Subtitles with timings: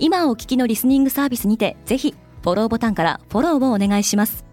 [0.00, 4.44] 今お聞きのリスニングサービスにてぜひフォローボタンからフォローをお願いします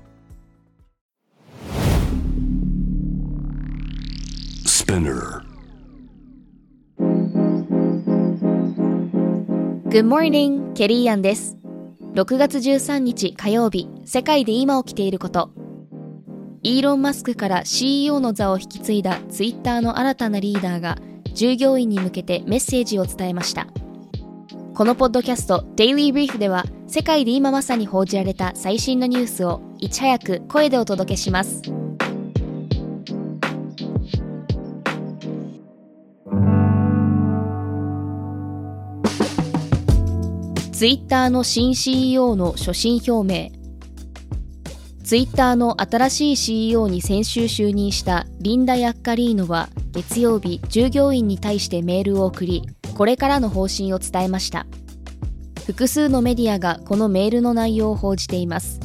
[9.95, 11.57] Good morning, ケリーアンです。
[12.13, 15.51] 6月13日火曜日、世界で今起きていること。
[16.63, 20.97] イーロン・マスクから CEO の座を引き継いだツイッターの新たなリーダーが
[21.33, 23.67] 従業員に向けてメッセージを伝えました。
[24.75, 31.61] このポッドキャスト Daily Brief では世界で今まさに報じられた最新のニュースをいち早く声でお届けします。
[40.73, 43.49] ツイッターの新 CEO の所信表明
[45.05, 52.63] ツイッターの新しい CEO に先週就任したリンダ・ヤッカリーノは月曜日従業員に対してメールを送り
[52.95, 54.65] これからの方針を伝えました。
[55.65, 58.79] 複数のメディアがこのメールの内容を報じています。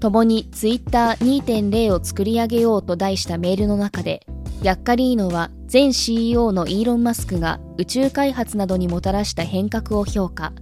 [0.00, 4.26] 共にツイッター2.0を作り上げようと題したメールの中で
[4.62, 10.52] ヤッカリーノは前 CEO のイーロン・マスクが宇宙開発などにもたらした変革を評価。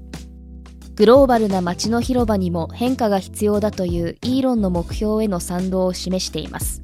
[0.94, 6.82] グローバルな街の広場にも変化が必要だというイーロンの目標への賛同を示しています。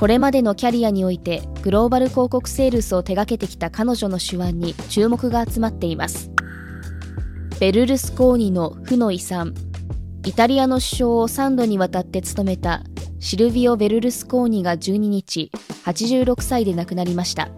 [0.00, 6.30] これまでのキャリアにおいてグローバル広告セールスを手掛けてきた彼女の手腕に注目が集まっています。
[7.60, 9.52] ベルルスコーニの負の遺産。
[10.24, 12.82] イタリアの首相を3度にわたって務めた
[13.18, 15.50] シルビオ・ベルルスコーニが12日
[15.84, 17.50] 86歳で亡くなりました。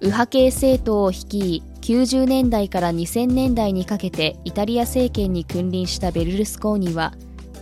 [0.00, 7.12] 右派系政党を率い90年代から2000年代にかけてイタリア政権に君臨したベルルスコーニは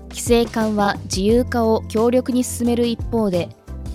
[0.08, 3.50] 規制緩和自由化を強力に進める一方で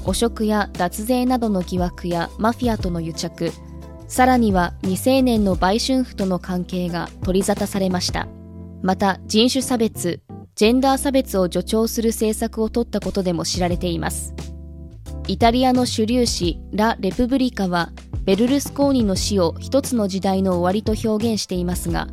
[0.05, 3.51] 汚職や脱税などの疑惑やマフィアとの癒着。
[4.07, 8.27] さらには未成年の売春婦との関係が取り沙汰されました。
[8.83, 10.21] また人種差別
[10.53, 14.33] ジェンダー差別を助長する政策を取ったことでも知られています。
[15.27, 17.89] イタリアの主流紙ラ・レプブリカは
[18.25, 22.07] ベルルスコーニの死を一つの時代の終わりと表現していますが、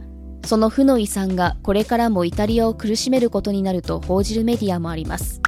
[0.47, 5.41] その負の遺産がこれからもイタリアを苦しめることになると報じるメディアもあります。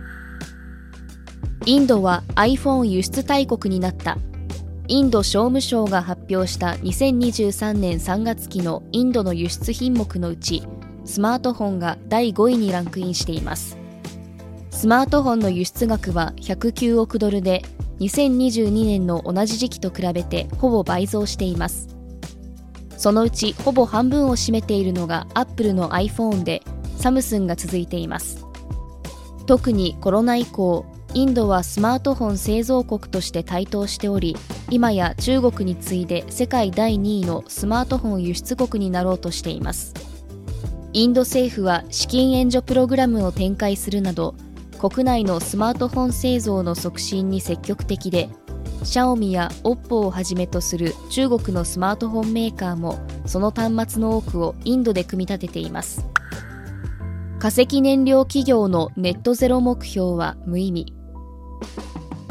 [1.66, 4.18] インドは iPhone 輸出大国になった。
[4.86, 10.62] インド商務省が発表した2023年3月期のインドの輸出品目のうち、
[11.06, 13.78] スマートフォンが第5位にランクインしています。
[14.74, 17.62] スマートフォンの輸出額は109億ドルで
[18.00, 21.88] 2022年の同じ時期と比べてほぼ倍増しています
[22.96, 26.62] そのうちほぼ半分を占めているのがアップルの iPhone で
[26.98, 28.44] サムスンが続いています
[29.46, 34.36] 特にコロナ以降インドはスマートフォン製造国として台頭しており
[34.68, 39.94] 今や中国に次いで世界第2位のスマートフォン輸出国になろうとしています。
[40.92, 44.34] インド政府は資金援助プログラムを展開するなど
[44.80, 48.28] 国内のスマートフォン製造の促進に積極的で
[48.82, 56.04] シャオミやオッポをはじめとする中国のスマートフォンメーカーもその端末の多くをインドで組み立てています。
[57.40, 60.93] 化石燃料企業のネットゼロ目標は無意味。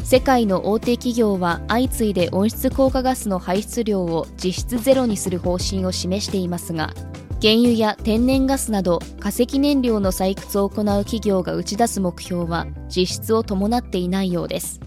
[0.03, 6.93] 世界の大手企業は相次いで温室効果ガスの排出量を実質ゼロにする方針を示していますが
[7.41, 14.79] 原油や天然ガスなど化石燃料の採掘を行う企業が打ち出す目標は実質を伴っていないようです。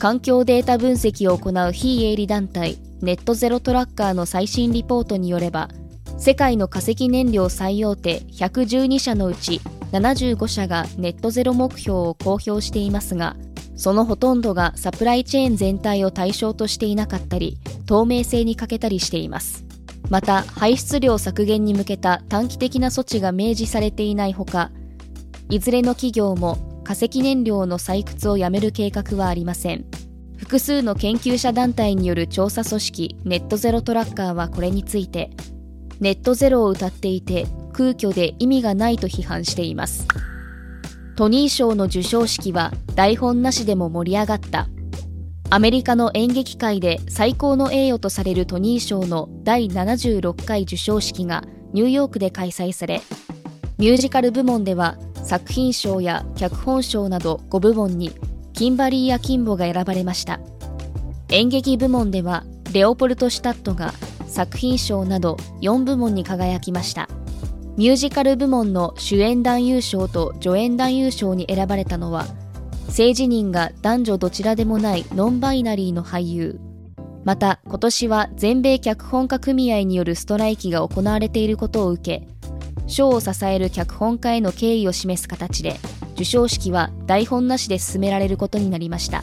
[0.00, 5.68] 環境データ分析を行う非営利団体ネットゼロトラッカーの最新リポートによれば
[6.16, 9.60] 世界の化石燃料最大手112社のうち
[9.92, 13.36] 75社がネットゼロ目標を公表していますが
[13.80, 17.56] そのほとんどがサプライチェーン全体を対象としていなかったり
[17.86, 19.64] 透明性に欠けたりしています。
[20.10, 24.70] また排出量削減に向けた短期的な措置が明示されていないほか
[25.48, 29.86] いずれの企業も化石燃料の採掘をやめる計画はありません。
[30.36, 35.30] 複数の研究者団体による調査組織ネットゼロトラッカーはこれについて
[36.00, 40.06] ネットゼロを謳っていて空虚で意味がないと批判しています。
[41.20, 44.68] トニー賞の授賞式は台本なしでも盛り上がった。
[45.50, 51.44] アメリカの演劇界で最高の栄誉とされるトニー賞の第76回授賞式が
[51.74, 53.02] ニューヨークで開催され
[53.76, 58.12] ミュージカル部門では作品賞や脚本賞など5部門に
[58.54, 60.40] キンバリーやキンボが選ばれました。
[61.28, 63.92] 演劇部門ではレオポルト・シュタットが
[64.26, 67.10] 作品賞など4部門に輝きました。
[67.80, 72.26] ミュージカル部門の主演男優賞と助演男優賞に選ばれたのは
[72.90, 76.60] 性自認が男女どちらでもないノンバイナリーの俳優。
[77.24, 82.28] また今年は全米脚本家組合によるストライキが行われていることを受け
[82.86, 85.76] 賞を支える脚本家への敬意を示す形で
[86.16, 89.22] 授賞式は台本なしで進められることになりました。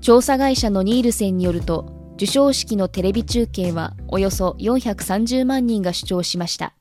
[0.00, 6.76] 調査会社のニールセンによると授賞式のテレビ中継はおよそ430万人が視聴しました。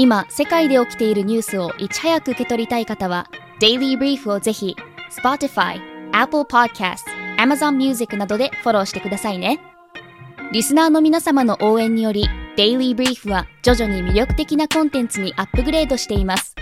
[0.00, 3.28] 今世界で起きているニュースをいち早く受け取りたい方は
[3.60, 4.74] Daily Brief をぜひ
[5.22, 5.78] Spotify、
[6.12, 7.00] Apple Podcast、
[7.36, 9.60] Amazon Music などでフォローしてくださいね
[10.54, 12.26] リスナーの皆様の応援により
[12.56, 16.54] Daily Brief は徐々に魅力的なコンテンツにアップグレードしています。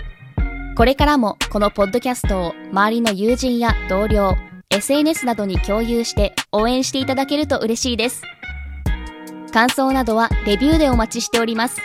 [0.75, 4.35] これからもこのポッドキャストを周りの友人や同僚、
[4.69, 8.21] SNS などに共有して応援していただけると嬉しいです。
[9.53, 11.81] 感想などはレビューでお待ちしております。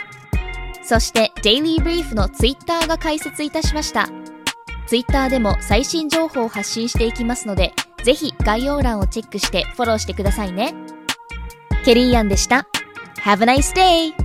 [0.87, 4.07] そしてデイリーブリーフのツイッターが開設いたしました。
[4.85, 7.73] ツイッターでも最新情報を発信していきますので、
[8.03, 10.75] ぜひ概要欄をチェックしてフォローしてくださいね。
[11.85, 12.67] ケリーアンでした。
[13.23, 14.24] Have a nice day!